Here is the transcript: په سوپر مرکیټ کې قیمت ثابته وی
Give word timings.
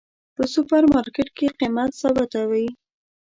په 0.35 0.43
سوپر 0.53 0.83
مرکیټ 0.95 1.29
کې 1.37 1.47
قیمت 1.59 1.91
ثابته 2.01 2.41
وی 2.49 2.67